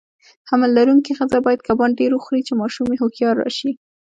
حمل 0.49 0.69
لرونکي 0.77 1.11
خزه 1.19 1.39
باید 1.45 1.65
کبان 1.67 1.91
ډیر 1.99 2.11
وخوري، 2.13 2.41
چی 2.47 2.53
ماشوم 2.61 2.87
یی 2.93 2.99
هوښیار 3.01 3.35
راشي. 3.43 3.71